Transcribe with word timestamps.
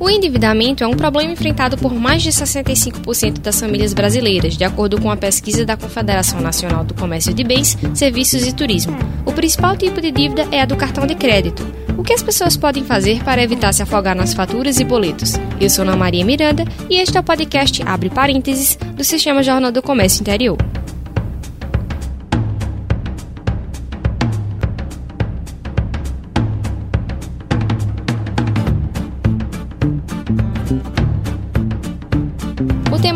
O 0.00 0.08
endividamento 0.08 0.82
é 0.82 0.86
um 0.86 0.96
problema 0.96 1.30
enfrentado 1.30 1.76
por 1.76 1.92
mais 1.92 2.22
de 2.22 2.30
65% 2.30 3.38
das 3.40 3.60
famílias 3.60 3.92
brasileiras, 3.92 4.56
de 4.56 4.64
acordo 4.64 4.98
com 4.98 5.10
a 5.10 5.16
pesquisa 5.16 5.66
da 5.66 5.76
Confederação 5.76 6.40
Nacional 6.40 6.82
do 6.82 6.94
Comércio 6.94 7.34
de 7.34 7.44
Bens, 7.44 7.76
Serviços 7.92 8.46
e 8.46 8.54
Turismo. 8.54 8.96
O 9.26 9.32
principal 9.32 9.76
tipo 9.76 10.00
de 10.00 10.10
dívida 10.10 10.48
é 10.50 10.62
a 10.62 10.64
do 10.64 10.74
cartão 10.74 11.06
de 11.06 11.14
crédito. 11.14 11.66
O 11.98 12.02
que 12.02 12.14
as 12.14 12.22
pessoas 12.22 12.56
podem 12.56 12.82
fazer 12.82 13.22
para 13.22 13.42
evitar 13.42 13.74
se 13.74 13.82
afogar 13.82 14.16
nas 14.16 14.32
faturas 14.32 14.80
e 14.80 14.84
boletos? 14.84 15.34
Eu 15.60 15.68
sou 15.68 15.82
Ana 15.82 15.94
Maria 15.94 16.24
Miranda 16.24 16.64
e 16.88 16.96
este 16.96 17.18
é 17.18 17.20
o 17.20 17.22
podcast 17.24 17.82
Abre 17.82 18.08
Parênteses 18.08 18.78
do 18.96 19.04
Sistema 19.04 19.42
Jornal 19.42 19.70
do 19.70 19.82
Comércio 19.82 20.22
Interior. 20.22 20.56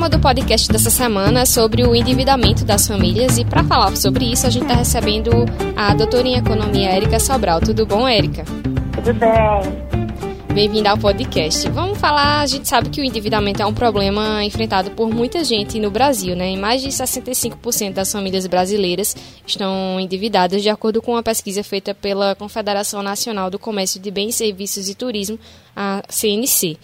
Tema 0.05 0.09
do 0.09 0.19
podcast 0.19 0.71
dessa 0.71 0.91
semana 0.91 1.41
é 1.41 1.45
sobre 1.47 1.83
o 1.83 1.95
endividamento 1.95 2.63
das 2.63 2.87
famílias 2.87 3.39
e 3.39 3.45
para 3.45 3.65
falar 3.65 3.97
sobre 3.97 4.31
isso 4.31 4.47
a 4.47 4.51
gente 4.51 4.65
está 4.65 4.75
recebendo 4.75 5.31
a 5.75 5.95
doutora 5.95 6.29
em 6.29 6.37
economia 6.37 6.91
Érica 6.91 7.19
Sobral. 7.19 7.59
Tudo 7.61 7.87
bom, 7.87 8.07
Érica? 8.07 8.45
Tudo 8.93 9.15
bem. 9.15 10.53
Bem-vinda 10.53 10.91
ao 10.91 10.99
podcast. 10.99 11.67
Vamos 11.71 11.99
falar, 11.99 12.41
a 12.41 12.47
gente 12.47 12.69
sabe 12.69 12.91
que 12.91 13.01
o 13.01 13.05
endividamento 13.05 13.63
é 13.63 13.67
um 13.67 13.73
problema 13.73 14.45
enfrentado 14.45 14.91
por 14.91 15.09
muita 15.09 15.43
gente 15.43 15.81
no 15.81 15.91
Brasil, 15.91 16.37
né? 16.37 16.55
mais 16.55 16.83
de 16.83 16.89
65% 16.89 17.95
das 17.95 18.13
famílias 18.13 18.47
brasileiras 18.47 19.17
estão 19.47 19.99
endividadas, 19.99 20.63
de 20.63 20.69
acordo 20.69 21.01
com 21.01 21.13
uma 21.13 21.23
pesquisa 21.23 21.65
feita 21.65 21.95
pela 21.95 22.35
Confederação 22.35 23.03
Nacional 23.03 23.49
do 23.49 23.59
Comércio 23.59 23.99
de 23.99 24.11
Bens, 24.11 24.35
Serviços 24.35 24.87
e 24.87 24.95
Turismo, 24.95 25.39
a 25.75 26.03
CNC. 26.11 26.77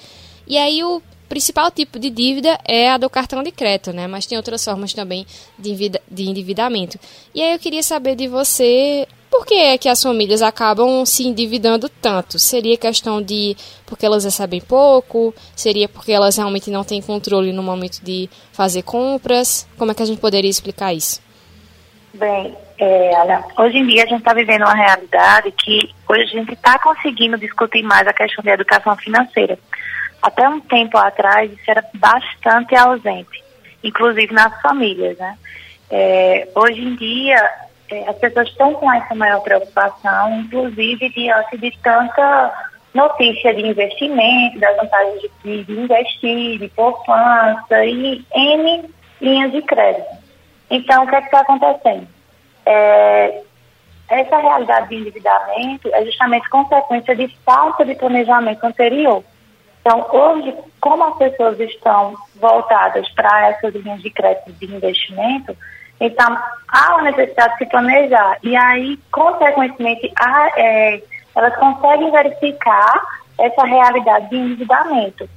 E 0.46 0.56
aí 0.56 0.82
o 0.82 1.02
principal 1.30 1.70
tipo 1.70 1.96
de 1.96 2.10
dívida 2.10 2.58
é 2.66 2.90
a 2.90 2.98
do 2.98 3.08
cartão 3.08 3.40
de 3.40 3.52
crédito, 3.52 3.92
né? 3.92 4.08
Mas 4.08 4.26
tem 4.26 4.36
outras 4.36 4.64
formas 4.64 4.92
também 4.92 5.24
de 5.56 6.28
endividamento. 6.28 6.98
E 7.32 7.40
aí 7.40 7.52
eu 7.52 7.58
queria 7.58 7.84
saber 7.84 8.16
de 8.16 8.26
você 8.26 9.06
por 9.30 9.46
que 9.46 9.54
é 9.54 9.78
que 9.78 9.88
as 9.88 10.02
famílias 10.02 10.42
acabam 10.42 11.06
se 11.06 11.24
endividando 11.24 11.88
tanto? 11.88 12.36
Seria 12.36 12.76
questão 12.76 13.22
de 13.22 13.56
porque 13.86 14.04
elas 14.04 14.24
recebem 14.24 14.60
pouco? 14.60 15.32
Seria 15.54 15.88
porque 15.88 16.10
elas 16.10 16.36
realmente 16.36 16.68
não 16.68 16.82
têm 16.82 17.00
controle 17.00 17.52
no 17.52 17.62
momento 17.62 18.02
de 18.02 18.28
fazer 18.52 18.82
compras? 18.82 19.68
Como 19.78 19.92
é 19.92 19.94
que 19.94 20.02
a 20.02 20.06
gente 20.06 20.20
poderia 20.20 20.50
explicar 20.50 20.92
isso? 20.92 21.22
Bem, 22.12 22.56
é, 22.76 23.12
hoje 23.56 23.78
em 23.78 23.86
dia 23.86 24.02
a 24.02 24.06
gente 24.06 24.18
está 24.18 24.34
vivendo 24.34 24.62
uma 24.62 24.74
realidade 24.74 25.52
que 25.52 25.90
hoje 26.08 26.22
a 26.22 26.40
gente 26.40 26.54
está 26.54 26.76
conseguindo 26.80 27.38
discutir 27.38 27.84
mais 27.84 28.04
a 28.08 28.12
questão 28.12 28.42
da 28.42 28.52
educação 28.52 28.96
financeira 28.96 29.56
até 30.22 30.48
um 30.48 30.60
tempo 30.60 30.96
atrás 30.98 31.50
isso 31.52 31.70
era 31.70 31.84
bastante 31.94 32.74
ausente, 32.76 33.42
inclusive 33.82 34.32
nas 34.32 34.60
famílias, 34.60 35.16
né? 35.18 35.36
É, 35.90 36.48
hoje 36.54 36.80
em 36.80 36.94
dia 36.94 37.50
é, 37.90 38.08
as 38.08 38.16
pessoas 38.18 38.48
estão 38.48 38.74
com 38.74 38.92
essa 38.92 39.14
maior 39.14 39.40
preocupação, 39.40 40.40
inclusive 40.40 41.08
diante 41.10 41.58
de 41.58 41.76
tanta 41.82 42.70
notícia 42.94 43.54
de 43.54 43.66
investimento, 43.66 44.58
das 44.58 44.76
vantagens 44.76 45.22
de, 45.44 45.64
de 45.64 45.72
investir, 45.72 46.58
de 46.58 46.68
poupança 46.68 47.84
e 47.84 48.24
N 48.34 48.90
linhas 49.20 49.52
de 49.52 49.62
crédito. 49.62 50.20
Então, 50.70 51.04
o 51.04 51.08
que 51.08 51.14
é 51.16 51.20
está 51.20 51.40
acontecendo? 51.40 52.06
É, 52.64 53.42
essa 54.08 54.38
realidade 54.38 54.88
de 54.88 54.96
endividamento 54.96 55.88
é 55.92 56.04
justamente 56.04 56.48
consequência 56.48 57.14
de 57.14 57.28
falta 57.44 57.84
de 57.84 57.94
planejamento 57.94 58.64
anterior. 58.64 59.22
Então, 59.80 60.06
hoje, 60.12 60.54
como 60.80 61.04
as 61.04 61.16
pessoas 61.16 61.58
estão 61.58 62.14
voltadas 62.36 63.08
para 63.12 63.50
essas 63.50 63.74
linhas 63.74 64.02
de 64.02 64.10
crédito 64.10 64.52
de 64.52 64.66
investimento, 64.66 65.56
então 65.98 66.38
há 66.68 66.96
uma 66.96 67.10
necessidade 67.10 67.52
de 67.54 67.58
se 67.58 67.66
planejar. 67.66 68.38
E 68.42 68.56
aí, 68.56 68.98
consequentemente, 69.10 70.12
há, 70.16 70.50
é, 70.56 71.02
elas 71.34 71.56
conseguem 71.56 72.10
verificar 72.10 73.20
essa 73.38 73.64
realidade 73.64 74.28
de 74.28 74.36
endividamento. 74.36 75.28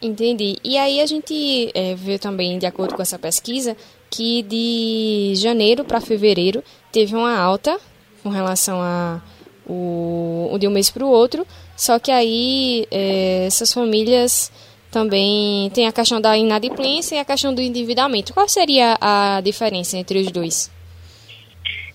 Entendi. 0.00 0.56
E 0.62 0.78
aí 0.78 1.00
a 1.00 1.06
gente 1.06 1.70
é, 1.74 1.94
viu 1.94 2.18
também, 2.18 2.58
de 2.58 2.66
acordo 2.66 2.94
com 2.94 3.02
essa 3.02 3.18
pesquisa, 3.18 3.76
que 4.10 4.42
de 4.42 5.32
janeiro 5.34 5.84
para 5.84 6.00
fevereiro 6.00 6.62
teve 6.92 7.14
uma 7.14 7.36
alta 7.36 7.78
com 8.22 8.28
relação 8.28 8.80
a 8.80 9.20
o, 9.68 10.56
de 10.58 10.66
um 10.66 10.70
mês 10.70 10.90
para 10.90 11.04
o 11.04 11.08
outro, 11.08 11.46
só 11.76 11.98
que 11.98 12.10
aí 12.10 12.86
é, 12.90 13.46
essas 13.46 13.72
famílias 13.72 14.50
também 14.90 15.70
tem 15.70 15.86
a 15.86 15.92
questão 15.92 16.20
da 16.20 16.36
inadimplência 16.36 17.16
e 17.16 17.18
a 17.18 17.24
questão 17.24 17.54
do 17.54 17.60
endividamento. 17.60 18.32
Qual 18.32 18.48
seria 18.48 18.96
a 19.00 19.40
diferença 19.42 19.96
entre 19.96 20.18
os 20.18 20.32
dois? 20.32 20.70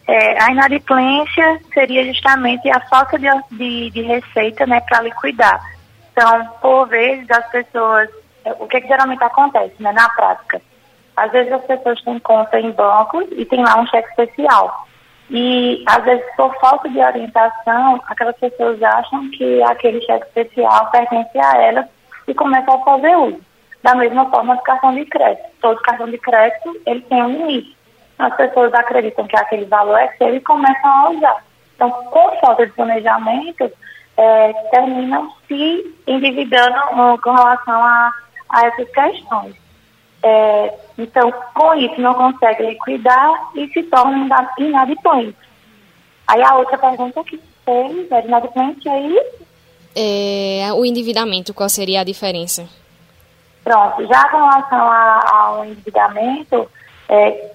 É, 0.07 0.43
a 0.43 0.51
inadimplência 0.51 1.61
seria 1.73 2.05
justamente 2.05 2.69
a 2.69 2.79
falta 2.81 3.17
de, 3.17 3.27
de, 3.51 3.89
de 3.89 4.01
receita 4.01 4.65
né, 4.67 4.81
para 4.81 5.01
liquidar. 5.01 5.61
Então, 6.11 6.45
por 6.61 6.87
vezes, 6.87 7.29
as 7.31 7.49
pessoas. 7.49 8.09
O 8.59 8.67
que, 8.67 8.81
que 8.81 8.87
geralmente 8.87 9.23
acontece 9.23 9.73
né, 9.79 9.91
na 9.93 10.09
prática? 10.09 10.61
Às 11.15 11.31
vezes 11.31 11.51
as 11.53 11.63
pessoas 11.63 12.01
têm 12.01 12.19
conta 12.19 12.59
em 12.59 12.71
banco 12.71 13.21
e 13.31 13.45
tem 13.45 13.63
lá 13.63 13.79
um 13.79 13.87
cheque 13.87 14.09
especial. 14.09 14.87
E, 15.29 15.83
às 15.87 16.03
vezes, 16.03 16.23
por 16.35 16.53
falta 16.59 16.89
de 16.89 16.99
orientação, 16.99 18.01
aquelas 18.07 18.35
pessoas 18.37 18.81
acham 18.83 19.29
que 19.31 19.63
aquele 19.63 20.01
cheque 20.01 20.25
especial 20.27 20.91
pertence 20.91 21.37
a 21.37 21.57
elas 21.57 21.85
e 22.27 22.33
começam 22.33 22.75
a 22.75 22.83
fazer 22.83 23.15
uso. 23.15 23.41
Da 23.81 23.95
mesma 23.95 24.29
forma 24.29 24.55
do 24.55 24.61
cartão 24.61 24.93
de 24.93 25.05
crédito. 25.05 25.45
Todo 25.61 25.81
cartão 25.81 26.09
de 26.09 26.17
crédito, 26.17 26.79
ele 26.85 27.01
tem 27.01 27.21
um 27.23 27.47
limite. 27.47 27.75
As 28.19 28.35
pessoas 28.35 28.73
acreditam 28.73 29.27
que 29.27 29.35
aquele 29.35 29.65
valor 29.65 29.97
é 29.97 30.07
seu 30.17 30.33
e 30.33 30.39
começam 30.39 30.89
a 30.89 31.09
usar. 31.09 31.43
Então, 31.75 31.89
com 31.89 32.37
falta 32.39 32.65
de 32.65 32.71
planejamento, 32.73 33.71
é, 34.15 34.53
terminam 34.71 35.31
se 35.47 35.95
endividando 36.07 36.77
uh, 36.77 37.21
com 37.21 37.31
relação 37.31 37.83
a, 37.83 38.11
a 38.49 38.65
essas 38.67 38.89
questões. 38.89 39.55
É, 40.23 40.73
então, 40.97 41.33
com 41.53 41.73
isso, 41.75 41.99
não 41.99 42.13
consegue 42.13 42.63
liquidar 42.63 43.51
e 43.55 43.67
se 43.67 43.83
torna 43.83 44.47
inadimplente. 44.57 45.35
Aí 46.25 46.41
a 46.41 46.55
outra 46.55 46.77
pergunta 46.77 47.21
que 47.25 47.39
fez 47.65 48.11
é 48.11 48.25
inadimplente 48.25 48.87
aí? 48.87 49.19
É, 49.95 50.73
o 50.73 50.85
endividamento, 50.85 51.53
qual 51.53 51.67
seria 51.67 52.01
a 52.01 52.05
diferença? 52.05 52.67
Pronto, 53.63 54.05
já 54.07 54.29
com 54.29 54.37
relação 54.37 54.91
ao 55.29 55.65
endividamento, 55.65 56.69
é, 57.09 57.51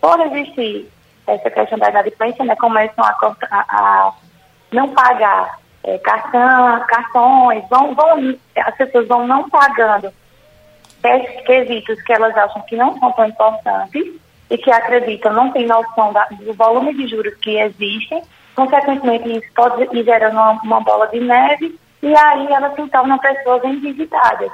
por 0.00 0.20
existir 0.26 0.90
essa 1.26 1.50
questão 1.50 1.78
da 1.78 1.90
inadimplência, 1.90 2.44
né, 2.44 2.56
começam 2.56 3.04
a, 3.04 3.16
a, 3.50 3.64
a 3.68 4.12
não 4.72 4.88
pagar 4.88 5.58
é, 5.84 5.98
cartão, 5.98 6.84
cartões, 6.86 7.64
vão, 7.68 7.94
vão, 7.94 8.36
as 8.56 8.76
pessoas 8.76 9.06
vão 9.06 9.26
não 9.26 9.48
pagando 9.48 10.12
quesitos 11.46 12.00
que 12.02 12.12
elas 12.12 12.36
acham 12.36 12.62
que 12.62 12.76
não 12.76 12.98
são 12.98 13.12
tão 13.12 13.26
importantes 13.26 14.04
e 14.50 14.58
que 14.58 14.70
acreditam, 14.70 15.32
não 15.32 15.52
têm 15.52 15.66
noção 15.66 16.12
da, 16.12 16.24
do 16.26 16.52
volume 16.54 16.94
de 16.94 17.08
juros 17.08 17.34
que 17.36 17.58
existem, 17.58 18.22
consequentemente 18.54 19.30
isso 19.30 19.52
pode 19.54 19.82
ir 19.96 20.04
gerando 20.04 20.34
uma, 20.34 20.52
uma 20.62 20.80
bola 20.80 21.06
de 21.08 21.20
neve 21.20 21.78
e 22.02 22.16
aí 22.16 22.46
elas 22.46 22.74
se 22.74 22.88
tornam 22.88 23.18
pessoas 23.18 23.64
endividadas. 23.64 24.50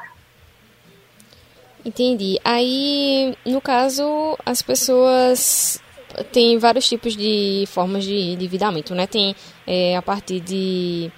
Entendi. 1.85 2.41
Aí, 2.43 3.37
no 3.45 3.61
caso, 3.61 4.39
as 4.45 4.63
pessoas 4.63 5.83
têm 6.33 6.59
vários 6.59 6.89
tipos 6.89 7.15
de 7.15 7.65
formas 7.69 8.05
de 8.05 8.33
endividamento, 8.33 8.95
né? 8.95 9.07
Tem 9.07 9.37
é, 9.67 9.97
a 9.97 10.03
partir 10.03 10.41
de 10.41 11.13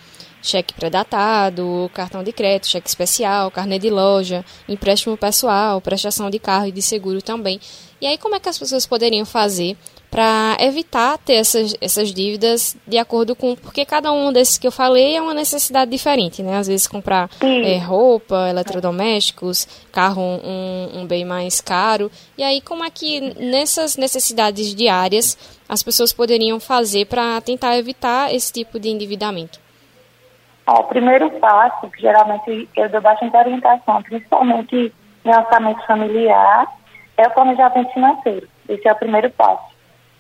cheque 0.49 0.75
pré-datado, 0.75 1.91
cartão 1.93 2.23
de 2.23 2.33
crédito, 2.33 2.69
cheque 2.69 2.89
especial, 2.89 3.51
carnê 3.51 3.79
de 3.79 3.91
loja, 3.91 4.45
empréstimo 4.69 5.17
pessoal, 5.17 5.81
prestação 5.81 6.31
de 6.31 6.39
carro 6.39 6.67
e 6.67 6.73
de 6.73 6.83
seguro 6.83 7.21
também. 7.21 7.61
E 8.01 8.07
aí, 8.07 8.19
como 8.19 8.35
é 8.35 8.41
que 8.41 8.49
as 8.49 8.59
pessoas 8.59 8.87
poderiam 8.87 9.25
fazer 9.25 9.77
para 10.11 10.57
evitar 10.61 11.19
ter 11.19 11.35
essas, 11.35 11.75
essas 11.81 12.13
dívidas 12.13 12.77
de 12.87 12.97
acordo 12.97 13.35
com. 13.35 13.57
Porque 13.57 13.85
cada 13.85 14.13
um 14.13 14.33
desses 14.33 14.57
que 14.57 14.67
eu 14.67 14.73
falei 14.73 15.17
é 15.17 15.21
uma 15.21 15.35
necessidade 15.35 15.91
diferente, 15.91 16.43
né? 16.43 16.57
Às 16.57 16.69
vezes 16.69 16.87
comprar 16.87 17.29
é, 17.41 17.77
roupa, 17.79 18.49
eletrodomésticos, 18.49 19.67
carro 19.93 20.23
um, 20.23 21.01
um 21.01 21.07
bem 21.07 21.25
mais 21.25 21.61
caro. 21.61 22.11
E 22.39 22.43
aí, 22.43 22.61
como 22.61 22.85
é 22.85 22.91
que 22.91 23.21
nessas 23.21 23.97
necessidades 23.97 24.75
diárias 24.75 25.37
as 25.69 25.83
pessoas 25.83 26.13
poderiam 26.13 26.61
fazer 26.61 27.07
para 27.07 27.41
tentar 27.41 27.77
evitar 27.77 28.33
esse 28.35 28.53
tipo 28.53 28.79
de 28.79 28.89
endividamento? 28.89 29.66
O 30.73 30.85
primeiro 30.85 31.31
passo, 31.33 31.89
que 31.91 32.03
geralmente 32.03 32.69
eu 32.77 32.89
dou 32.89 33.01
bastante 33.01 33.37
orientação, 33.37 34.03
principalmente 34.03 34.93
em 35.25 35.29
orçamento 35.29 35.85
familiar, 35.87 36.67
é 37.17 37.27
o 37.27 37.31
planejamento 37.31 37.93
financeiro. 37.93 38.49
Esse 38.69 38.89
é 38.89 38.93
o 38.93 38.97
primeiro 38.97 39.31
passo. 39.31 39.65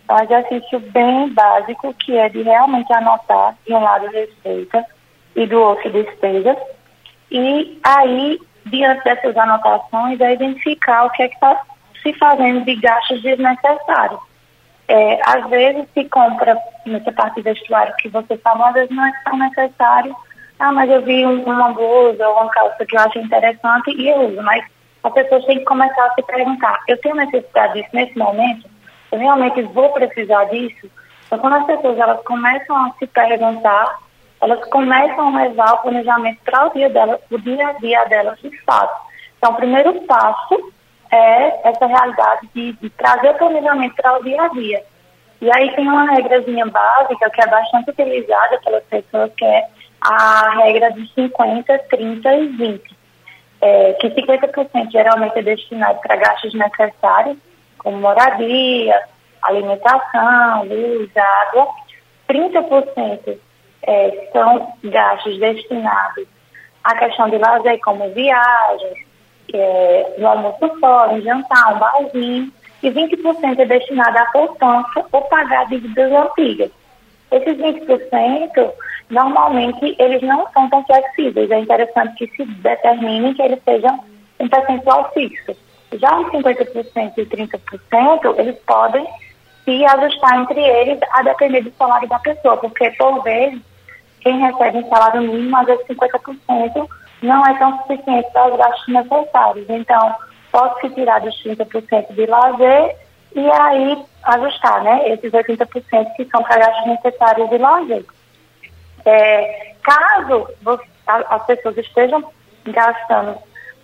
É 0.08 0.12
um 0.14 0.22
exercício 0.22 0.78
bem 0.81 1.28
básico, 1.31 1.93
que 1.94 2.16
é 2.16 2.28
de 2.28 2.43
realmente 2.43 2.93
anotar, 2.93 3.56
de 3.66 3.75
um 3.75 3.81
lado, 3.81 4.06
receita, 4.06 4.87
e 5.34 5.46
do 5.46 5.60
outro 5.60 5.90
despesas. 5.90 6.56
E 7.31 7.78
aí, 7.84 8.38
diante 8.64 9.04
dessas 9.04 9.37
anotações, 9.37 10.20
é 10.20 10.32
identificar 10.32 11.04
o 11.04 11.10
que 11.10 11.25
é 11.25 11.28
que 11.28 11.34
está 11.34 11.60
se 12.02 12.12
fazendo 12.14 12.64
de 12.64 12.76
gastos 12.76 13.20
desnecessários. 13.22 14.20
É, 14.88 15.20
às 15.25 15.49
vezes 15.50 15.84
se 15.92 16.04
compra 16.04 16.56
nessa 16.87 17.10
parte 17.10 17.40
do 17.40 17.42
vestuário 17.42 17.94
que 17.96 18.08
você 18.08 18.38
falou, 18.38 18.66
às 18.66 18.75
vezes 18.75 18.94
não 18.94 19.04
é 19.04 19.12
tão 19.25 19.37
necessário. 19.37 20.14
Ah, 20.58 20.72
mas 20.72 20.90
eu 20.90 21.02
vi 21.02 21.24
uma 21.24 21.72
blusa 21.72 22.26
ou 22.28 22.34
uma 22.36 22.50
calça 22.50 22.84
que 22.86 22.96
eu 22.96 23.00
acho 23.00 23.18
interessante 23.18 23.90
e 23.90 24.08
eu 24.08 24.28
uso. 24.28 24.42
Mas 24.42 24.64
a 25.02 25.10
pessoa 25.10 25.44
tem 25.46 25.58
que 25.58 25.64
começar 25.64 26.06
a 26.06 26.14
se 26.14 26.22
perguntar, 26.22 26.80
eu 26.88 26.98
tenho 27.00 27.14
necessidade 27.14 27.74
disso 27.74 27.90
nesse 27.92 28.18
momento? 28.18 28.68
Eu 29.12 29.18
realmente 29.18 29.62
vou 29.62 29.90
precisar 29.90 30.44
disso? 30.46 30.90
Então, 31.26 31.38
quando 31.38 31.56
as 31.56 31.66
pessoas 31.66 31.98
elas 31.98 32.22
começam 32.22 32.76
a 32.76 32.92
se 32.98 33.06
perguntar, 33.06 33.98
elas 34.40 34.64
começam 34.68 35.28
a 35.28 35.42
levar 35.42 35.74
o 35.74 35.78
planejamento 35.78 36.40
para 36.44 36.66
o 36.66 36.72
dia 36.72 36.88
dela, 36.88 37.20
o 37.30 37.38
dia 37.38 37.68
a 37.68 37.72
dia 37.74 38.04
delas 38.04 38.38
de 38.40 38.56
fato. 38.62 39.06
Então, 39.38 39.52
o 39.52 39.56
primeiro 39.56 39.92
passo 40.02 40.72
é 41.10 41.68
essa 41.68 41.86
realidade 41.86 42.48
de, 42.54 42.72
de 42.72 42.90
trazer 42.90 43.30
o 43.30 43.38
planejamento 43.38 43.94
para 43.94 44.18
o 44.18 44.24
dia 44.24 44.42
a 44.42 44.48
dia. 44.48 44.82
E 45.40 45.50
aí 45.54 45.74
tem 45.74 45.86
uma 45.86 46.10
regrazinha 46.10 46.66
básica 46.66 47.30
que 47.30 47.42
é 47.42 47.46
bastante 47.46 47.90
utilizada 47.90 48.58
pelas 48.64 48.84
pessoas, 48.84 49.30
que 49.36 49.44
é 49.44 49.68
a 50.00 50.50
regra 50.62 50.93
de 50.93 51.08
50, 51.14 51.78
30 51.90 52.34
e 52.34 52.46
20. 52.48 52.96
É, 53.60 53.93
que 53.94 54.10
50% 54.10 54.90
geralmente 54.90 55.38
é 55.38 55.43
destinado 55.43 55.98
para 56.00 56.16
gastos 56.16 56.52
necessários, 56.52 57.38
como 57.78 57.96
moradia, 57.98 59.00
alimentação, 59.43 60.64
luz, 60.64 61.10
água. 61.16 61.69
30% 62.28 63.38
é, 63.82 64.28
são 64.32 64.72
gastos 64.84 65.38
destinados 65.38 66.26
à 66.84 66.96
questão 66.96 67.28
de 67.31 67.38
lazer, 67.38 67.81
como 67.81 68.08
viagens, 68.10 68.99
é, 69.52 70.14
no 70.19 70.28
almoço 70.28 70.81
fora, 70.81 71.12
um 71.12 71.22
jantar, 71.22 71.75
um 71.75 71.78
barzinho, 71.78 72.52
e 72.82 72.90
20% 72.90 73.58
é 73.58 73.64
destinado 73.64 74.19
à 74.19 74.26
poupança 74.26 75.04
ou 75.10 75.22
pagar 75.22 75.66
dívidas 75.66 76.12
antigas. 76.12 76.70
Esses 77.31 77.56
20%, 77.56 78.72
normalmente, 79.10 79.94
eles 79.98 80.22
não 80.22 80.46
são 80.52 80.68
tão 80.68 80.84
flexíveis. 80.84 81.50
É 81.50 81.58
interessante 81.58 82.14
que 82.26 82.36
se 82.36 82.44
determine 82.44 83.34
que 83.34 83.42
eles 83.42 83.62
sejam 83.64 83.98
um 84.40 84.48
percentual 84.48 85.10
fixo. 85.12 85.56
Já 85.94 86.18
os 86.18 86.28
50% 86.28 87.12
e 87.16 87.26
30%, 87.26 88.38
eles 88.38 88.56
podem 88.66 89.06
se 89.64 89.84
ajustar 89.84 90.40
entre 90.40 90.60
eles 90.60 90.98
a 91.12 91.22
depender 91.22 91.62
do 91.62 91.72
salário 91.72 92.08
da 92.08 92.18
pessoa, 92.18 92.56
porque, 92.56 92.90
por 92.92 93.22
vezes, 93.22 93.60
quem 94.20 94.38
recebe 94.40 94.78
um 94.78 94.88
salário 94.88 95.22
mínimo, 95.22 95.56
às 95.56 95.66
vezes 95.66 95.86
50%, 95.86 96.88
não 97.22 97.46
é 97.46 97.54
tão 97.58 97.78
suficiente 97.78 98.30
para 98.32 98.52
os 98.52 98.58
gastos 98.58 98.88
necessários. 98.88 99.66
Então, 99.68 100.14
pode-se 100.52 100.90
tirar 100.90 101.20
dos 101.20 101.34
30% 101.42 102.12
de 102.12 102.26
lazer 102.26 102.96
e 103.34 103.50
aí 103.50 104.04
ajustar, 104.24 104.82
né? 104.82 105.08
Esses 105.10 105.32
80% 105.32 106.14
que 106.16 106.24
são 106.26 106.42
para 106.42 106.58
gastos 106.58 106.86
necessários 106.86 107.48
de 107.50 107.58
lazer. 107.58 108.04
É, 109.06 109.74
caso 109.82 110.48
você, 110.62 110.84
as 111.06 111.46
pessoas 111.46 111.76
estejam 111.78 112.24
gastando 112.64 113.38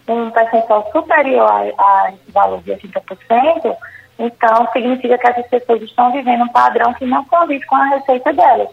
um 0.08 0.30
percentual 0.30 0.90
superior 0.90 1.48
a, 1.48 1.60
a 1.60 2.12
esse 2.12 2.32
valor 2.32 2.60
de 2.62 2.72
80%, 2.72 3.76
então 4.18 4.68
significa 4.72 5.16
que 5.16 5.28
essas 5.28 5.46
pessoas 5.46 5.82
estão 5.82 6.10
vivendo 6.10 6.42
um 6.42 6.48
padrão 6.48 6.92
que 6.94 7.06
não 7.06 7.24
condiz 7.24 7.64
com 7.66 7.76
a 7.76 7.84
receita 7.90 8.32
delas. 8.32 8.68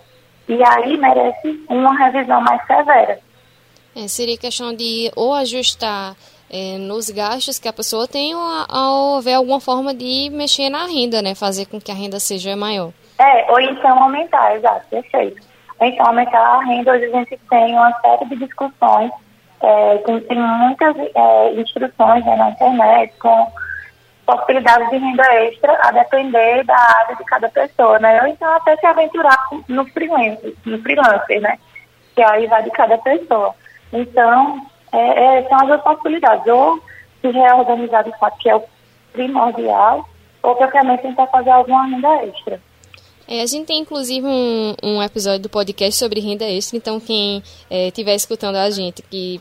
E 0.47 0.63
aí 0.63 0.97
merece 0.97 1.63
uma 1.69 1.95
revisão 1.95 2.41
mais 2.41 2.65
severa. 2.65 3.19
É, 3.95 4.07
seria 4.07 4.37
questão 4.37 4.73
de 4.73 5.11
ou 5.15 5.33
ajustar 5.35 6.15
é, 6.49 6.77
nos 6.77 7.09
gastos 7.11 7.59
que 7.59 7.67
a 7.67 7.73
pessoa 7.73 8.07
tem 8.07 8.33
ou, 8.33 8.41
ou 8.41 9.15
houver 9.15 9.35
alguma 9.35 9.59
forma 9.59 9.93
de 9.93 10.29
mexer 10.31 10.69
na 10.69 10.87
renda, 10.87 11.21
né? 11.21 11.35
Fazer 11.35 11.67
com 11.67 11.79
que 11.79 11.91
a 11.91 11.95
renda 11.95 12.19
seja 12.19 12.55
maior. 12.55 12.91
É, 13.19 13.51
ou 13.51 13.59
então 13.59 14.01
aumentar, 14.01 14.55
exato, 14.55 14.87
perfeito. 14.89 15.48
Então 15.81 16.07
aumentar 16.07 16.39
a 16.39 16.63
renda, 16.63 16.91
hoje 16.91 17.05
a 17.05 17.09
gente 17.09 17.39
tem 17.49 17.73
uma 17.73 17.93
série 18.01 18.25
de 18.25 18.35
discussões, 18.37 19.11
é, 19.61 19.97
tem, 19.99 20.19
tem, 20.21 20.37
muitas 20.37 20.95
é, 20.97 21.53
instruções 21.53 22.25
né, 22.25 22.35
na 22.35 22.49
internet 22.51 23.13
com 23.19 23.51
possibilidades 24.25 24.89
de 24.89 24.97
renda 24.97 25.35
extra 25.43 25.77
a 25.81 25.91
depender 25.91 26.63
da 26.63 26.75
área 26.75 27.15
de 27.15 27.23
cada 27.23 27.49
pessoa, 27.49 27.97
né? 27.97 28.21
Ou 28.21 28.27
então 28.27 28.53
até 28.53 28.77
se 28.77 28.85
aventurar 28.85 29.37
no 29.67 29.85
freelancer, 29.85 30.53
no 30.65 30.81
freelancer, 30.81 31.41
né? 31.41 31.57
Que 32.15 32.21
aí 32.21 32.45
vai 32.45 32.61
de 32.61 32.69
cada 32.71 32.97
pessoa. 32.99 33.55
Então, 33.91 34.61
é, 34.91 35.39
é, 35.39 35.43
são 35.49 35.57
as 35.59 35.67
duas 35.67 35.81
possibilidades. 35.81 36.45
Ou 36.45 36.79
se 37.21 37.31
reorganizar 37.31 38.03
de 38.03 38.17
fato, 38.19 38.37
que 38.37 38.49
é 38.49 38.55
o 38.55 38.63
primordial, 39.13 40.07
ou 40.43 40.55
propriamente 40.55 41.01
tentar 41.01 41.27
fazer 41.27 41.49
alguma 41.49 41.85
renda 41.87 42.25
extra. 42.25 42.61
É, 43.31 43.43
a 43.43 43.45
gente 43.45 43.67
tem 43.67 43.81
inclusive 43.81 44.25
um, 44.25 44.73
um 44.81 45.03
episódio 45.03 45.41
do 45.41 45.49
podcast 45.49 45.99
sobre 45.99 46.19
renda 46.19 46.45
extra, 46.45 46.75
então 46.77 46.99
quem 46.99 47.43
estiver 47.69 48.13
é, 48.13 48.15
escutando 48.15 48.55
a 48.55 48.71
gente 48.71 49.03
que 49.03 49.39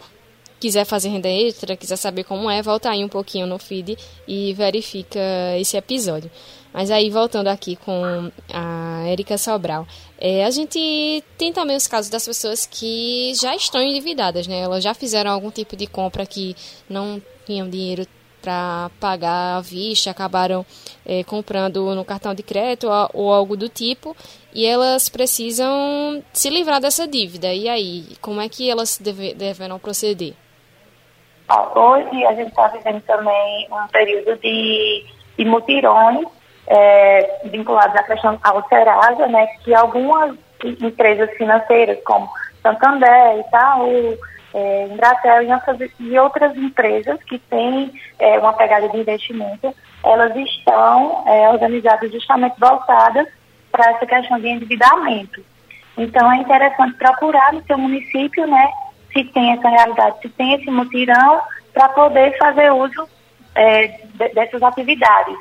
quiser 0.61 0.85
fazer 0.85 1.09
renda 1.09 1.27
extra, 1.27 1.75
quiser 1.75 1.97
saber 1.97 2.25
como 2.25 2.51
é, 2.51 2.61
volta 2.61 2.91
aí 2.91 3.03
um 3.03 3.09
pouquinho 3.09 3.47
no 3.47 3.59
feed 3.59 3.97
e 4.27 4.53
verifica 4.53 5.19
esse 5.59 5.75
episódio. 5.75 6.31
Mas 6.71 6.91
aí, 6.91 7.09
voltando 7.09 7.49
aqui 7.49 7.77
com 7.77 8.31
a 8.53 9.09
Erika 9.09 9.39
Sobral, 9.39 9.87
é, 10.19 10.45
a 10.45 10.51
gente 10.51 11.25
tem 11.39 11.51
também 11.51 11.75
os 11.75 11.87
casos 11.87 12.11
das 12.11 12.27
pessoas 12.27 12.67
que 12.67 13.33
já 13.35 13.57
estão 13.57 13.81
endividadas, 13.81 14.47
né? 14.47 14.61
Elas 14.61 14.85
já 14.85 14.93
fizeram 14.93 15.31
algum 15.31 15.51
tipo 15.51 15.75
de 15.75 15.87
compra 15.87 16.27
que 16.27 16.55
não 16.91 17.23
tinham 17.47 17.71
dinheiro 17.71 18.07
para 18.49 18.91
pagar 18.99 19.59
à 19.59 19.61
vista, 19.61 20.11
acabaram 20.11 20.65
é, 21.05 21.23
comprando 21.23 21.95
no 21.95 22.03
cartão 22.03 22.35
de 22.35 22.43
crédito 22.43 22.89
ou, 23.13 23.31
algo 23.31 23.59
do 23.59 23.69
tipo, 23.69 24.17
e 24.55 24.65
elas 24.65 25.11
precisam 25.11 26.23
se 26.33 26.49
livrar 26.49 26.81
dessa 26.81 27.07
dívida. 27.07 27.53
E 27.53 27.69
aí, 27.69 28.17
como 28.23 28.41
é 28.41 28.49
que 28.49 28.71
elas 28.71 28.97
deve, 28.97 29.35
deverão 29.35 29.79
proceder? 29.79 30.33
Hoje 31.75 32.25
a 32.25 32.35
gente 32.35 32.49
está 32.49 32.69
vivendo 32.69 33.03
também 33.03 33.69
um 33.71 33.87
período 33.89 34.41
de, 34.41 35.05
de 35.37 35.45
mutirões 35.45 36.27
é, 36.69 37.41
vinculados 37.45 37.97
à 37.97 38.03
questão 38.03 38.39
ao 38.43 38.67
Serasa, 38.67 39.27
né, 39.27 39.47
que 39.63 39.75
algumas 39.75 40.35
empresas 40.65 41.31
financeiras, 41.37 41.99
como 42.03 42.31
Santander, 42.63 43.41
Itaú, 43.41 44.19
é, 44.55 44.87
Embratel 44.87 45.43
e 45.43 45.93
e 46.01 46.19
outras 46.19 46.57
empresas 46.57 47.23
que 47.25 47.39
têm 47.39 47.93
é, 48.19 48.39
uma 48.39 48.53
pegada 48.53 48.89
de 48.89 48.97
investimento, 48.97 49.75
elas 50.05 50.35
estão 50.37 51.25
é, 51.27 51.49
organizadas 51.51 52.11
justamente 52.13 52.59
voltadas 52.59 53.27
para 53.71 53.91
essa 53.91 54.07
questão 54.07 54.41
de 54.41 54.49
endividamento. 54.49 55.45
Então, 55.97 56.31
é 56.33 56.37
interessante 56.37 56.97
procurar 56.97 57.53
no 57.53 57.63
seu 57.65 57.77
município, 57.77 58.47
né, 58.47 58.71
se 59.13 59.25
tem 59.25 59.53
essa 59.53 59.69
realidade, 59.69 60.21
se 60.23 60.29
tem 60.31 60.55
esse 60.55 60.71
mutirão, 60.71 61.41
para 61.73 61.89
poder 61.91 62.37
fazer 62.39 62.73
uso 62.73 63.09
é, 63.55 64.01
dessas 64.35 64.63
atividades. 64.63 65.37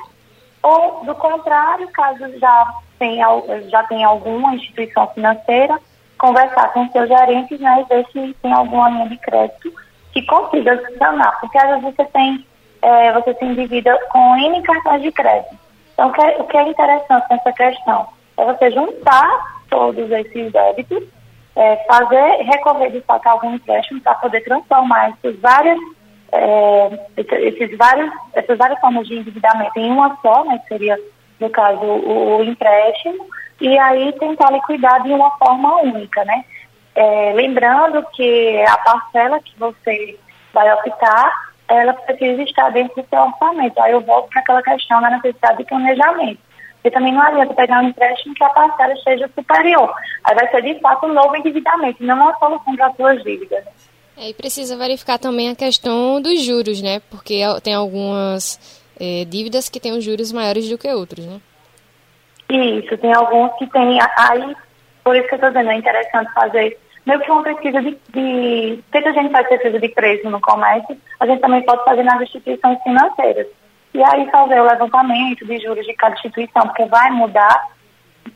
Ou, 0.62 1.04
do 1.04 1.14
contrário, 1.14 1.88
caso 1.88 2.38
já 2.38 2.74
tenha, 2.98 3.26
já 3.70 3.84
tenha 3.84 4.08
alguma 4.08 4.54
instituição 4.54 5.06
financeira, 5.08 5.78
conversar 6.18 6.72
com 6.72 6.88
seus 6.90 7.08
gerentes 7.08 7.58
né, 7.60 7.80
e 7.80 7.94
ver 7.94 8.06
se 8.12 8.34
tem 8.42 8.52
alguma 8.52 8.90
linha 8.90 9.08
de 9.08 9.16
crédito 9.18 9.72
que 10.12 10.22
consiga 10.26 10.76
funcionar. 10.78 11.38
Porque 11.40 11.58
às 11.58 11.80
vezes 11.80 11.96
você 11.96 12.04
tem, 12.06 12.46
é, 12.82 13.12
você 13.12 13.34
se 13.34 13.44
endivida 13.44 13.98
com 14.10 14.36
N 14.36 14.62
cartões 14.62 15.02
de 15.02 15.12
crédito. 15.12 15.56
Então, 15.94 16.08
o 16.08 16.12
que, 16.12 16.20
é, 16.20 16.36
o 16.38 16.44
que 16.44 16.56
é 16.56 16.68
interessante 16.68 17.26
nessa 17.30 17.52
questão 17.52 18.06
é 18.36 18.44
você 18.44 18.70
juntar 18.70 19.58
todos 19.70 20.10
esses 20.10 20.52
débitos, 20.52 21.02
é, 21.56 21.76
fazer, 21.88 22.42
recorrer 22.42 22.90
de 22.90 23.00
fato 23.00 23.26
algum 23.26 23.54
empréstimo 23.54 24.00
para 24.00 24.14
poder 24.14 24.42
transformar 24.42 25.10
essas 25.10 25.38
várias 25.40 25.78
é, 26.32 27.08
esses 27.16 27.76
vários, 27.76 28.10
essas 28.34 28.58
várias 28.58 28.78
formas 28.80 29.06
de 29.06 29.16
endividamento 29.16 29.78
em 29.78 29.90
uma 29.90 30.16
só, 30.20 30.44
né, 30.44 30.58
que 30.58 30.68
seria, 30.68 30.98
no 31.40 31.50
caso, 31.50 31.80
o, 31.80 32.38
o 32.38 32.44
empréstimo, 32.44 33.26
e 33.60 33.78
aí 33.78 34.12
tentar 34.12 34.50
liquidar 34.52 35.02
de 35.02 35.12
uma 35.12 35.30
forma 35.32 35.80
única, 35.82 36.24
né? 36.24 36.44
É, 36.94 37.32
lembrando 37.34 38.04
que 38.14 38.64
a 38.66 38.76
parcela 38.78 39.40
que 39.40 39.56
você 39.58 40.18
vai 40.52 40.72
optar, 40.74 41.32
ela 41.68 41.92
precisa 41.92 42.42
estar 42.42 42.70
dentro 42.70 43.02
do 43.02 43.08
seu 43.08 43.20
orçamento. 43.20 43.80
Aí 43.80 43.92
eu 43.92 44.00
volto 44.00 44.28
para 44.30 44.40
aquela 44.40 44.62
questão 44.62 45.00
da 45.00 45.10
necessidade 45.10 45.58
de 45.58 45.64
planejamento. 45.64 46.40
Porque 46.74 46.90
também 46.90 47.12
não 47.12 47.22
adianta 47.22 47.54
pegar 47.54 47.80
um 47.80 47.88
empréstimo 47.88 48.34
que 48.34 48.44
a 48.44 48.50
parcela 48.50 48.92
esteja 48.94 49.30
superior. 49.34 49.92
Aí 50.24 50.34
vai 50.34 50.48
ser 50.50 50.62
de 50.62 50.80
fato 50.80 51.06
um 51.06 51.12
novo 51.12 51.36
endividamento, 51.36 52.02
não 52.02 52.16
uma 52.16 52.38
solução 52.38 52.76
para 52.76 52.86
as 52.86 52.96
suas 52.96 53.22
dívidas. 53.22 53.64
É, 54.16 54.30
e 54.30 54.34
precisa 54.34 54.76
verificar 54.76 55.18
também 55.18 55.50
a 55.50 55.56
questão 55.56 56.20
dos 56.20 56.42
juros, 56.42 56.80
né? 56.80 57.00
Porque 57.10 57.40
tem 57.62 57.74
algumas 57.74 58.58
é, 58.98 59.24
dívidas 59.24 59.68
que 59.68 59.78
têm 59.78 59.92
os 59.92 60.04
juros 60.04 60.32
maiores 60.32 60.68
do 60.68 60.78
que 60.78 60.88
outros, 60.88 61.24
né? 61.24 61.40
Isso, 62.50 62.96
tem 62.98 63.12
alguns 63.12 63.52
que 63.58 63.66
têm. 63.66 63.98
Aí, 64.16 64.56
por 65.04 65.14
isso 65.16 65.28
que 65.28 65.34
eu 65.34 65.36
estou 65.36 65.50
dizendo, 65.50 65.70
é 65.70 65.76
interessante 65.76 66.32
fazer 66.32 66.78
meio 67.08 67.20
que 67.20 67.30
uma 67.30 67.42
pesquisa 67.42 67.80
de, 67.80 67.98
de 68.10 68.84
a 68.92 69.12
gente 69.12 69.32
faz 69.32 69.48
pesquisa 69.48 69.80
de 69.80 69.88
preço 69.88 70.28
no 70.28 70.40
comércio, 70.40 70.96
a 71.18 71.26
gente 71.26 71.40
também 71.40 71.62
pode 71.62 71.82
fazer 71.84 72.02
nas 72.02 72.20
instituições 72.20 72.82
financeiras. 72.82 73.46
E 73.94 74.02
aí 74.02 74.30
fazer 74.30 74.60
o 74.60 74.66
levantamento 74.66 75.46
de 75.46 75.58
juros 75.58 75.86
de 75.86 75.94
cada 75.94 76.14
instituição, 76.14 76.62
porque 76.66 76.84
vai 76.84 77.10
mudar, 77.10 77.68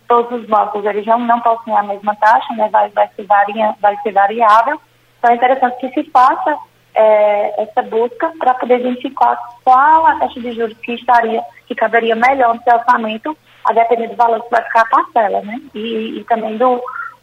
todos 0.09 0.41
os 0.41 0.47
bancos 0.47 0.85
eles 0.87 1.05
não, 1.05 1.19
não 1.19 1.41
possuem 1.41 1.77
a 1.77 1.83
mesma 1.83 2.15
taxa, 2.17 2.55
né? 2.55 2.69
vai, 2.71 2.89
vai, 2.89 3.09
ser 3.15 3.25
varia, 3.25 3.75
vai 3.79 3.97
ser 4.03 4.13
variável. 4.13 4.81
Então 5.19 5.31
é 5.31 5.35
interessante 5.35 5.79
que 5.79 5.91
se 5.91 6.11
faça 6.11 6.57
é, 6.95 7.63
essa 7.63 7.83
busca 7.83 8.33
para 8.39 8.55
poder 8.55 8.81
identificar 8.81 9.39
qual 9.63 10.07
a 10.07 10.19
taxa 10.19 10.41
de 10.41 10.53
juros 10.53 10.79
que 10.79 10.95
estaria, 10.95 11.43
que 11.67 11.75
caberia 11.75 12.17
melhor 12.17 12.55
no 12.55 12.63
seu 12.63 12.75
orçamento, 12.75 13.37
a 13.65 13.73
depender 13.73 14.09
do 14.09 14.17
valor 14.17 14.43
que 14.43 14.51
vai 14.51 14.63
ficar 14.65 14.83
a 14.83 14.87
parcela, 14.87 15.41
né? 15.43 15.61
E, 15.75 16.19
e 16.19 16.25
também 16.25 16.57
do, 16.57 16.83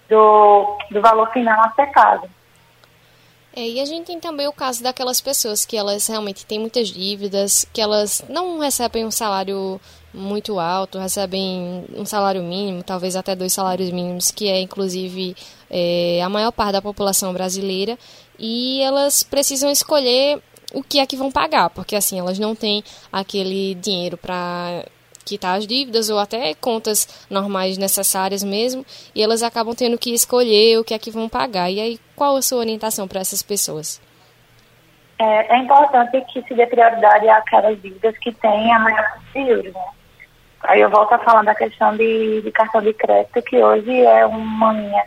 do, 0.10 0.78
do 0.92 1.02
valor 1.02 1.32
final 1.32 1.60
a 1.62 1.72
ser 1.72 1.88
pago. 1.92 2.30
É, 3.56 3.68
e 3.68 3.80
a 3.80 3.86
gente 3.86 4.06
tem 4.06 4.20
também 4.20 4.48
o 4.48 4.54
caso 4.54 4.84
daquelas 4.84 5.20
pessoas 5.20 5.66
que 5.66 5.76
elas 5.76 6.08
realmente 6.08 6.46
têm 6.46 6.60
muitas 6.60 6.90
dívidas, 6.90 7.66
que 7.74 7.82
elas 7.82 8.24
não 8.30 8.60
recebem 8.60 9.06
um 9.06 9.12
salário 9.12 9.82
muito 10.14 10.60
alto, 10.60 11.00
recebem 11.00 11.86
um 11.96 12.06
salário 12.06 12.44
mínimo, 12.44 12.84
talvez 12.84 13.16
até 13.16 13.36
dois 13.36 13.52
salários 13.52 13.90
mínimos, 13.90 14.32
que 14.32 14.48
é 14.48 14.62
inclusive 14.62 15.36
é, 15.70 16.22
a 16.24 16.30
maior 16.30 16.52
parte 16.52 16.74
da 16.74 16.82
população 16.82 17.34
brasileira, 17.34 17.98
e 18.38 18.82
elas 18.82 19.24
precisam 19.24 19.70
escolher 19.70 20.42
o 20.74 20.84
que 20.84 21.00
é 21.00 21.06
que 21.06 21.18
vão 21.18 21.32
pagar, 21.32 21.70
porque 21.72 21.96
assim 21.96 22.20
elas 22.20 22.38
não 22.38 22.56
têm 22.56 22.84
aquele 23.12 23.74
dinheiro 23.76 24.16
para 24.16 24.86
quitar 25.30 25.58
as 25.58 25.68
dívidas 25.68 26.10
ou 26.10 26.20
até 26.20 26.54
contas 26.56 27.26
normais 27.30 27.78
necessárias 27.78 28.44
mesmo, 28.44 28.86
e 29.14 29.24
elas 29.24 29.44
acabam 29.44 29.76
tendo 29.76 29.98
que 29.98 30.14
escolher 30.14 30.80
o 30.80 30.84
que 30.84 30.94
é 30.94 31.00
que 31.00 31.12
vão 31.12 31.30
pagar. 31.30 31.70
E 31.70 31.80
aí, 31.80 32.00
qual 32.16 32.36
a 32.36 32.42
sua 32.42 32.60
orientação 32.60 33.08
para 33.08 33.22
essas 33.22 33.42
pessoas? 33.42 34.02
É, 35.20 35.54
é, 35.54 35.58
importante 35.58 36.22
que 36.32 36.42
se 36.44 36.54
dê 36.54 36.66
prioridade 36.66 37.28
àquelas 37.28 37.82
dívidas 37.82 38.18
que 38.20 38.32
têm 38.32 38.74
a 38.74 38.80
maior 38.80 39.20
juros, 39.34 39.74
né? 39.74 39.86
Aí 40.64 40.82
eu 40.82 40.90
volto 40.90 41.14
a 41.14 41.20
falar 41.20 41.44
da 41.44 41.56
questão 41.56 41.96
de, 41.96 42.42
de 42.42 42.52
cartão 42.52 42.82
de 42.82 42.94
crédito, 42.94 43.42
que 43.44 43.58
hoje 43.62 44.06
é 44.06 44.26
uma 44.26 44.74
linha 44.74 45.04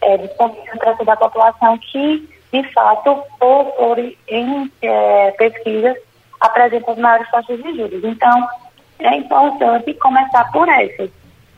é, 0.00 0.18
para 0.28 0.94
toda 0.94 1.12
a 1.12 1.16
população 1.16 1.78
que, 1.78 2.28
de 2.52 2.72
fato, 2.72 3.22
por, 3.38 3.64
por 3.72 3.98
em 3.98 4.72
é, 4.82 5.30
pesquisas, 5.32 5.96
apresenta 6.40 6.92
as 6.92 6.98
maiores 6.98 7.30
taxas 7.30 7.62
de 7.62 7.76
juros. 7.76 8.04
Então, 8.04 8.48
é 8.98 9.16
importante 9.16 9.94
começar 9.94 10.50
por 10.52 10.68
essas. 10.68 11.10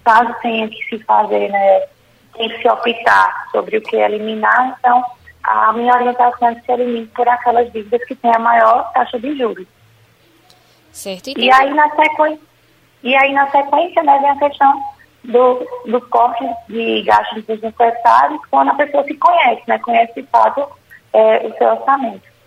Caso 0.04 0.34
tenha 0.40 0.68
que 0.68 0.82
se 0.88 0.98
fazer, 1.04 1.50
né, 1.50 1.82
tem 2.34 2.48
que 2.48 2.62
se 2.62 2.68
optar 2.68 3.48
sobre 3.52 3.76
o 3.76 3.82
que 3.82 3.96
eliminar, 3.96 4.76
então 4.78 5.04
a 5.42 5.72
minha 5.72 5.94
orientação 5.94 6.48
é 6.48 6.54
que 6.54 6.64
se 6.64 6.72
elimine 6.72 7.06
por 7.06 7.28
aquelas 7.28 7.70
dívidas 7.72 8.04
que 8.04 8.14
têm 8.14 8.34
a 8.34 8.38
maior 8.38 8.92
taxa 8.92 9.18
de 9.18 9.36
juros. 9.36 9.66
Certo. 10.92 11.28
E, 11.28 11.46
e 11.46 11.52
aí 11.52 11.72
na 11.74 11.88
sequência, 11.94 12.40
e 13.02 13.14
aí 13.14 13.32
na 13.32 13.50
sequência 13.50 14.02
né, 14.02 14.18
vem 14.18 14.30
a 14.30 14.36
questão 14.36 14.82
do, 15.24 15.66
do 15.86 16.00
corte 16.08 16.44
de 16.68 17.02
gastos 17.02 17.44
desnecessários 17.44 18.40
quando 18.50 18.70
a 18.70 18.74
pessoa 18.74 19.04
se 19.04 19.14
conhece, 19.14 19.62
né, 19.66 19.78
conhece 19.78 20.14
de 20.14 20.26
fato 20.28 20.66
é, 21.12 21.46
o 21.46 21.56
seu 21.56 21.68
orçamento. 21.68 22.37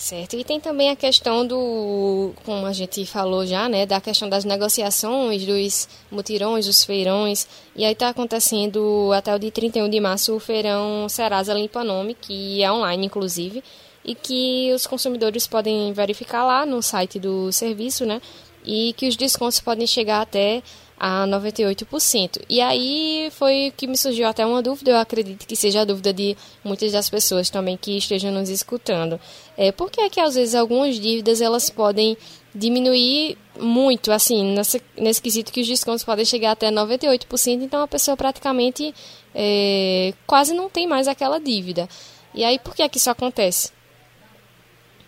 Certo. 0.00 0.34
E 0.34 0.42
tem 0.42 0.58
também 0.58 0.88
a 0.88 0.96
questão 0.96 1.46
do, 1.46 2.32
como 2.46 2.64
a 2.64 2.72
gente 2.72 3.04
falou 3.04 3.44
já, 3.44 3.68
né, 3.68 3.84
da 3.84 4.00
questão 4.00 4.30
das 4.30 4.46
negociações, 4.46 5.44
dos 5.44 5.86
mutirões, 6.10 6.64
dos 6.64 6.82
feirões. 6.82 7.46
E 7.76 7.84
aí 7.84 7.92
está 7.92 8.08
acontecendo 8.08 9.12
até 9.12 9.34
o 9.34 9.38
dia 9.38 9.50
31 9.50 9.90
de 9.90 10.00
março 10.00 10.34
o 10.34 10.40
feirão 10.40 11.06
Serasa 11.06 11.52
Limpa 11.52 11.84
Nome, 11.84 12.14
que 12.14 12.62
é 12.62 12.72
online, 12.72 13.04
inclusive, 13.04 13.62
e 14.02 14.14
que 14.14 14.72
os 14.72 14.86
consumidores 14.86 15.46
podem 15.46 15.92
verificar 15.92 16.44
lá 16.44 16.64
no 16.64 16.80
site 16.80 17.18
do 17.18 17.52
serviço, 17.52 18.06
né, 18.06 18.22
e 18.64 18.94
que 18.94 19.06
os 19.06 19.16
descontos 19.16 19.60
podem 19.60 19.86
chegar 19.86 20.22
até 20.22 20.62
a 21.02 21.26
98%. 21.26 22.42
E 22.46 22.60
aí 22.60 23.30
foi 23.32 23.72
que 23.74 23.86
me 23.86 23.96
surgiu 23.96 24.28
até 24.28 24.44
uma 24.44 24.60
dúvida, 24.60 24.90
eu 24.90 24.98
acredito 24.98 25.46
que 25.46 25.56
seja 25.56 25.80
a 25.80 25.84
dúvida 25.86 26.12
de 26.12 26.36
muitas 26.62 26.92
das 26.92 27.08
pessoas 27.08 27.48
também 27.48 27.74
que 27.74 27.96
estejam 27.96 28.30
nos 28.30 28.50
escutando. 28.50 29.18
É, 29.56 29.72
por 29.72 29.90
que 29.90 30.02
é 30.02 30.10
que 30.10 30.20
às 30.20 30.34
vezes 30.34 30.54
algumas 30.54 31.00
dívidas 31.00 31.40
elas 31.40 31.70
podem 31.70 32.18
diminuir 32.54 33.38
muito, 33.58 34.12
assim, 34.12 34.52
nessa, 34.52 34.78
nesse 34.94 35.22
quesito 35.22 35.50
que 35.50 35.62
os 35.62 35.66
descontos 35.66 36.04
podem 36.04 36.24
chegar 36.26 36.50
até 36.50 36.70
98%, 36.70 37.62
então 37.62 37.80
a 37.80 37.88
pessoa 37.88 38.14
praticamente 38.14 38.94
é, 39.34 40.12
quase 40.26 40.52
não 40.52 40.68
tem 40.68 40.86
mais 40.86 41.08
aquela 41.08 41.40
dívida. 41.40 41.88
E 42.34 42.44
aí 42.44 42.58
por 42.58 42.74
que 42.74 42.82
é 42.82 42.88
que 42.90 42.98
isso 42.98 43.08
acontece? 43.08 43.72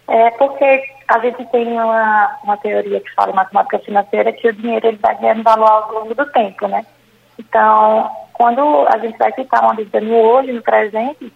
É 0.09 0.31
porque 0.33 0.83
a 1.09 1.19
gente 1.21 1.45
tem 1.47 1.69
uma, 1.73 2.39
uma 2.43 2.57
teoria 2.57 3.01
que 3.01 3.15
fala 3.15 3.33
em 3.33 3.37
matemática 3.37 3.79
financeira 3.79 4.33
que 4.33 4.49
o 4.49 4.53
dinheiro 4.53 4.89
ele 4.89 4.99
vai 4.99 5.17
ganhando 5.19 5.43
valor 5.43 5.69
ao 5.69 5.93
longo 5.93 6.15
do 6.15 6.27
tempo, 6.33 6.67
né? 6.67 6.85
Então, 7.39 8.11
quando 8.33 8.87
a 8.89 8.99
gente 8.99 9.17
vai 9.19 9.33
quitar 9.33 9.63
uma 9.63 9.77
dívida 9.77 10.01
no 10.01 10.15
hoje, 10.15 10.53
no 10.53 10.63
presente, 10.63 11.33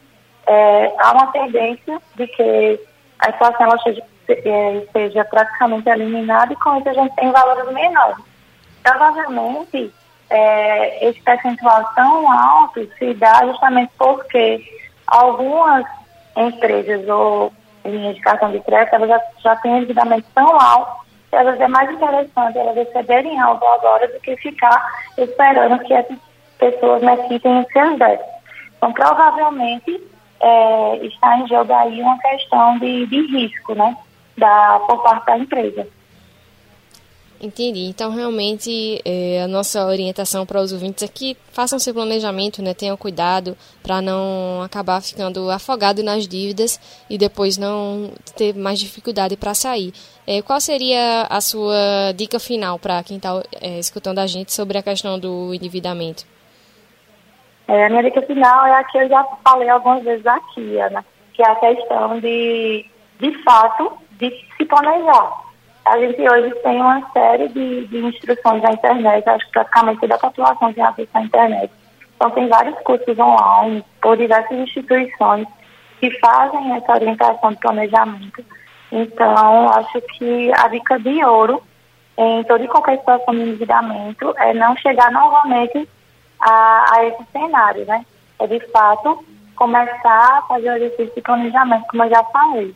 é, 0.46 0.92
há 0.98 1.12
uma 1.12 1.26
tendência 1.28 2.00
de 2.16 2.26
que 2.26 2.80
a 3.18 3.30
inflação 3.30 3.66
ela 3.66 3.78
seja, 3.78 4.02
é, 4.28 4.86
seja 4.92 5.24
praticamente 5.24 5.88
eliminada 5.88 6.52
e 6.52 6.56
com 6.56 6.76
isso 6.76 6.88
a 6.88 6.94
gente 6.94 7.14
tem 7.16 7.30
valores 7.30 7.72
menores. 7.72 8.16
Provavelmente, 8.82 9.92
é, 10.30 11.08
esse 11.08 11.20
percentual 11.22 11.84
tão 11.94 12.30
alto 12.30 12.88
se 12.98 13.14
dá 13.14 13.44
justamente 13.44 13.92
porque 13.98 14.64
algumas 15.06 15.84
empresas 16.36 17.08
ou 17.08 17.52
linhas 17.90 18.14
de 18.14 18.20
cartão 18.20 18.50
de 18.50 18.60
crédito, 18.60 18.94
elas 18.94 19.08
já, 19.08 19.20
já 19.38 19.56
têm 19.56 19.78
endividamento 19.78 20.26
tão 20.34 20.60
alto 20.60 21.06
que 21.30 21.42
vezes 21.44 21.60
é 21.60 21.68
mais 21.68 21.90
interessante 21.90 22.58
elas 22.58 22.76
receberem 22.76 23.38
algo 23.40 23.64
agora 23.66 24.08
do 24.08 24.20
que 24.20 24.36
ficar 24.36 24.90
esperando 25.18 25.78
que 25.80 25.92
essas 25.92 26.18
pessoas 26.58 27.02
necessitem 27.02 27.60
os 27.60 27.66
seus 27.72 27.98
débitos. 27.98 28.26
Então, 28.76 28.92
provavelmente, 28.92 30.00
é, 30.40 30.96
está 31.02 31.38
em 31.38 31.48
jogo 31.48 31.72
aí 31.72 32.00
uma 32.00 32.18
questão 32.18 32.78
de, 32.78 33.06
de 33.06 33.20
risco, 33.26 33.74
né, 33.74 33.96
da, 34.36 34.80
por 34.86 35.02
parte 35.02 35.26
da 35.26 35.38
empresa. 35.38 35.86
Entendi. 37.40 37.84
Então, 37.84 38.10
realmente, 38.10 39.00
é, 39.04 39.42
a 39.42 39.48
nossa 39.48 39.84
orientação 39.84 40.46
para 40.46 40.60
os 40.60 40.72
ouvintes 40.72 41.04
é 41.04 41.08
que 41.08 41.36
façam 41.52 41.78
seu 41.78 41.92
planejamento, 41.92 42.62
né? 42.62 42.72
tenham 42.72 42.96
cuidado 42.96 43.54
para 43.82 44.00
não 44.00 44.62
acabar 44.62 45.02
ficando 45.02 45.50
afogado 45.50 46.02
nas 46.02 46.26
dívidas 46.26 46.80
e 47.10 47.18
depois 47.18 47.58
não 47.58 48.10
ter 48.34 48.54
mais 48.54 48.78
dificuldade 48.78 49.36
para 49.36 49.52
sair. 49.52 49.92
É, 50.26 50.40
qual 50.40 50.58
seria 50.60 51.26
a 51.28 51.40
sua 51.42 52.12
dica 52.16 52.40
final 52.40 52.78
para 52.78 53.02
quem 53.02 53.18
está 53.18 53.42
é, 53.60 53.78
escutando 53.78 54.18
a 54.18 54.26
gente 54.26 54.52
sobre 54.52 54.78
a 54.78 54.82
questão 54.82 55.18
do 55.18 55.52
endividamento? 55.54 56.24
É, 57.68 57.84
a 57.84 57.90
minha 57.90 58.02
dica 58.02 58.22
final 58.22 58.66
é 58.66 58.76
a 58.76 58.84
que 58.84 58.96
eu 58.96 59.08
já 59.08 59.22
falei 59.44 59.68
algumas 59.68 60.02
vezes 60.02 60.26
aqui, 60.26 60.78
Ana, 60.78 61.04
que 61.34 61.42
é 61.42 61.50
a 61.50 61.56
questão 61.56 62.18
de, 62.18 62.86
de 63.20 63.42
fato, 63.42 63.92
de 64.12 64.30
se 64.56 64.64
planejar 64.64 65.45
a 65.86 65.98
gente 65.98 66.20
hoje 66.20 66.54
tem 66.62 66.80
uma 66.80 67.00
série 67.12 67.48
de, 67.48 67.86
de 67.86 67.98
instruções 67.98 68.62
na 68.62 68.72
internet, 68.72 69.28
acho 69.28 69.46
que 69.46 69.52
praticamente 69.52 70.00
toda 70.00 70.14
a 70.16 70.18
população 70.18 70.72
tem 70.72 70.84
acesso 70.84 71.10
à 71.14 71.22
internet. 71.22 71.72
Então, 72.16 72.30
tem 72.30 72.48
vários 72.48 72.76
cursos 72.80 73.18
online 73.18 73.84
por 74.02 74.16
diversas 74.16 74.58
instituições 74.58 75.46
que 76.00 76.10
fazem 76.18 76.76
essa 76.76 76.92
orientação 76.92 77.52
de 77.52 77.58
planejamento. 77.58 78.44
Então, 78.90 79.68
acho 79.70 80.00
que 80.00 80.50
a 80.56 80.68
dica 80.68 80.98
de 80.98 81.24
ouro 81.24 81.62
em 82.18 82.42
toda 82.44 82.64
e 82.64 82.68
qualquer 82.68 82.98
situação 82.98 83.34
de 83.34 83.42
endividamento 83.42 84.34
é 84.38 84.54
não 84.54 84.76
chegar 84.76 85.12
novamente 85.12 85.88
a, 86.40 86.84
a 86.94 87.04
esse 87.04 87.24
cenário, 87.30 87.84
né? 87.84 88.04
É, 88.38 88.46
de 88.46 88.58
fato, 88.70 89.24
começar 89.54 90.38
a 90.38 90.42
fazer 90.48 90.70
o 90.70 90.76
exercício 90.76 91.14
de 91.14 91.22
planejamento, 91.22 91.86
como 91.90 92.04
eu 92.04 92.10
já 92.10 92.24
falei. 92.24 92.74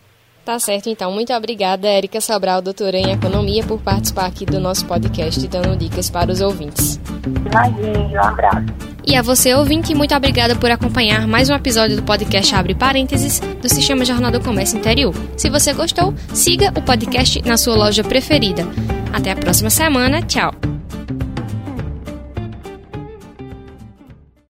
Tá 0.50 0.58
certo, 0.58 0.90
então. 0.90 1.12
Muito 1.12 1.32
obrigada, 1.32 1.86
Érica 1.86 2.20
Sobral, 2.20 2.60
doutora 2.60 2.96
em 2.96 3.12
Economia, 3.12 3.62
por 3.62 3.80
participar 3.80 4.26
aqui 4.26 4.44
do 4.44 4.58
nosso 4.58 4.84
podcast, 4.84 5.46
dando 5.46 5.76
dicas 5.76 6.10
para 6.10 6.32
os 6.32 6.40
ouvintes. 6.40 7.00
Imagina, 7.24 8.20
um 8.20 8.20
abraço. 8.20 8.66
E 9.06 9.14
a 9.14 9.22
você, 9.22 9.54
ouvinte, 9.54 9.94
muito 9.94 10.12
obrigada 10.12 10.56
por 10.56 10.68
acompanhar 10.68 11.24
mais 11.28 11.48
um 11.48 11.54
episódio 11.54 11.94
do 11.94 12.02
podcast 12.02 12.52
Abre 12.52 12.74
Parênteses 12.74 13.38
do 13.38 13.68
Sistema 13.68 14.04
Jornal 14.04 14.32
do 14.32 14.40
Comércio 14.40 14.76
Interior. 14.76 15.14
Se 15.36 15.48
você 15.48 15.72
gostou, 15.72 16.12
siga 16.34 16.72
o 16.76 16.82
podcast 16.82 17.40
na 17.42 17.56
sua 17.56 17.76
loja 17.76 18.02
preferida. 18.02 18.66
Até 19.12 19.30
a 19.30 19.36
próxima 19.36 19.70
semana. 19.70 20.20
Tchau. 20.20 20.79